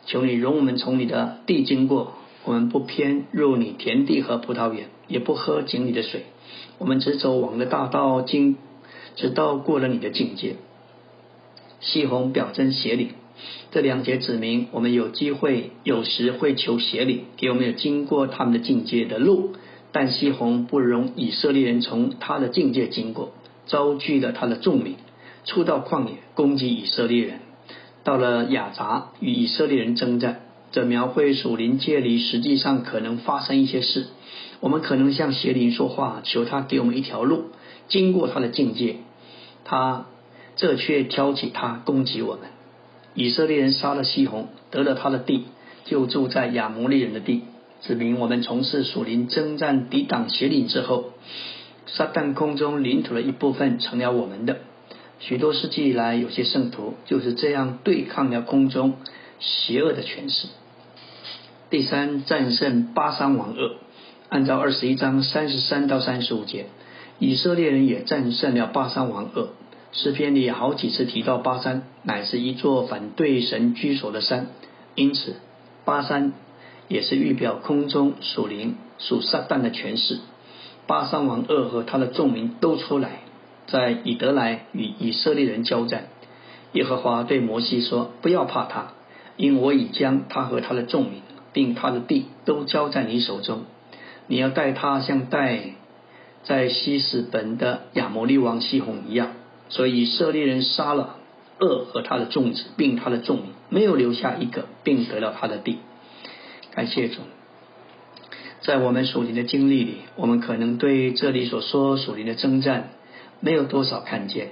[0.06, 2.14] 求你容我们从你的地经过，
[2.44, 6.26] 我们不偏入你田地和葡萄园，也不喝井里的水，
[6.78, 8.56] 我们只走往的大道经，
[9.16, 10.56] 直到过了你的境界。”
[11.80, 13.10] 西宏表征邪灵。
[13.70, 19.52] 这两节指明，我们有机会，有时会求邪灵给我们有经过他们的境界的路，
[19.92, 23.32] 但西宏不容以色列人从他的境界经过，
[23.66, 24.96] 遭拒了他的众民，
[25.44, 27.40] 出到旷野攻击以色列人，
[28.04, 30.40] 到了雅杂与以色列人征战。
[30.70, 34.08] 这描绘属灵界里实际上可能发生一些事，
[34.60, 37.44] 我们可能向邪灵说话，求他给我们一条路，
[37.88, 38.96] 经过他的境界，
[39.64, 40.04] 他
[40.56, 42.50] 这却挑起他攻击我们。
[43.14, 45.44] 以色列人杀了西宏，得了他的地，
[45.86, 47.44] 就住在亚摩利人的地，
[47.82, 51.12] 指明我们从事属灵征战、抵挡邪灵之后，
[51.86, 54.58] 撒旦空中领土的一部分成了我们的。
[55.20, 58.94] 许多世纪以来，有些圣徒就是这样对抗了空中
[59.40, 60.48] 邪恶的权势。
[61.70, 63.76] 第三，战胜巴山王恶，
[64.28, 66.66] 按照二十一章三十三到三十五节，
[67.18, 69.50] 以色列人也战胜了巴山王恶。
[69.90, 74.48] 诗篇里好几次提到巴山，乃是一座反对神居所的山，
[74.94, 75.36] 因此
[75.84, 76.32] 巴山
[76.88, 80.18] 也是预表空中属灵属撒旦的权势。
[80.86, 83.20] 巴山王二和他的众民都出来，
[83.66, 86.08] 在以德来与以色列人交战。
[86.72, 88.92] 耶和华对摩西说：“不要怕他，
[89.36, 91.22] 因我已将他和他的众民，
[91.52, 93.64] 并他的地都交在你手中。
[94.26, 95.60] 你要待他像待
[96.44, 99.32] 在西斯本的亚摩利王西宏一样。”
[99.70, 101.16] 所以以色列人杀了
[101.60, 105.78] 恶和他的众子，并他的众民，没有留下一个，并得了他的地。
[106.74, 107.20] 感谢主，
[108.60, 112.90] 在我们属灵的经历里，我们可能对这里所说属灵的征战
[113.40, 114.50] 没有多少看见。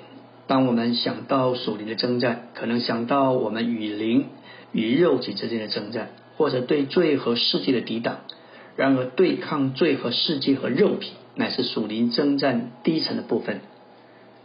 [0.48, 4.26] 当我们想到属灵的征战，可能想到我们与灵
[4.72, 8.18] 与肉体之间的征战，或者对罪和世界的抵挡。
[8.76, 13.60] 然而，对抗罪和世界和肉体，乃是属灵征战低层的部分。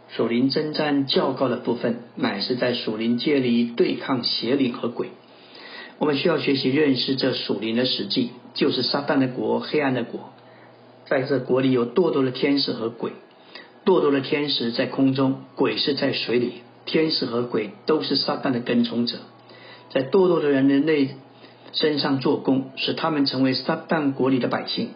[0.08, 5.08] 属灵征战较高的部分，乃是在属灵界里对抗邪灵和鬼。
[6.02, 10.32] 我们需要学习认识这属灵的实际，就是撒旦的国、黑暗的国。
[11.06, 13.12] 在这国里有堕落的天使和鬼，
[13.84, 16.54] 堕落的天使在空中，鬼是在水里。
[16.86, 19.18] 天使和鬼都是撒旦的跟从者，
[19.90, 21.14] 在堕落的人的内
[21.72, 24.88] 身上做工，使他们成为撒旦国里的百姓。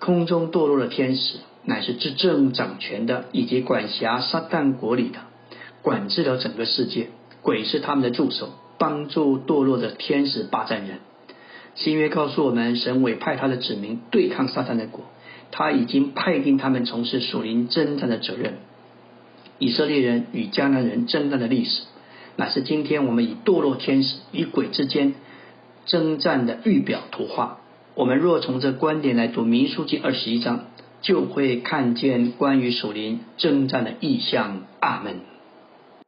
[0.00, 1.36] 空中堕落的天使。
[1.64, 5.20] 乃是执政掌权的，以及管辖撒旦国里的，
[5.80, 7.10] 管制了整个世界。
[7.40, 10.98] 鬼是他们的助手，帮助堕落的天使霸占人。
[11.74, 15.04] 新约告诉我们，神委派他的子民对抗撒旦的国，
[15.50, 18.54] 他已经派定他们从事属灵征战的责任。
[19.58, 21.82] 以色列人与迦南人征战的历史，
[22.36, 25.14] 乃是今天我们以堕落天使与鬼之间
[25.86, 27.60] 征战的预表图画。
[27.94, 30.66] 我们若从这观点来读民书记二十一章，
[31.00, 34.62] 就会看见关于属灵征战的意象。
[34.80, 35.33] 阿门。